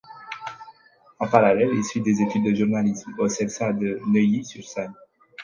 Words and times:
En 1.19 1.27
parallèle, 1.27 1.69
il 1.75 1.83
suit 1.85 2.01
des 2.01 2.23
études 2.23 2.45
de 2.45 2.55
journalisme 2.55 3.13
au 3.19 3.29
Celsa 3.29 3.71
de 3.71 3.99
Neuilly-sur-Seine. 4.09 4.95